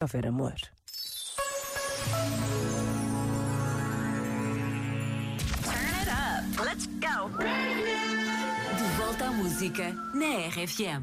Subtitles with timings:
[0.00, 0.54] houver amor.
[5.64, 6.44] Turn it up.
[6.64, 7.28] Let's go.
[8.78, 11.02] De volta à música na RFM.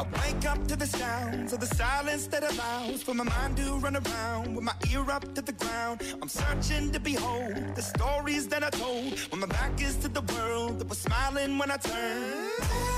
[0.00, 3.78] I wake up to the sounds of the silence that allows for my mind to
[3.78, 6.02] run around with my ear up to the ground.
[6.20, 10.22] I'm searching to behold the stories that I told when my back is to the
[10.32, 10.47] world
[10.78, 12.97] that was smiling when I turned.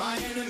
[0.00, 0.49] My enemy.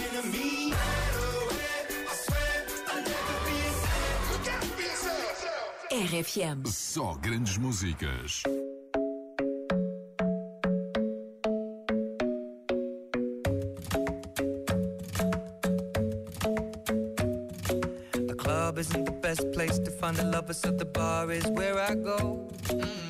[0.00, 0.40] Yourself.
[5.90, 6.66] RFM.
[6.66, 8.42] Só grandes músicas.
[18.12, 21.78] The club isn't the best place to find the lovers, so the bar is where
[21.78, 22.48] I go.
[22.72, 23.09] Me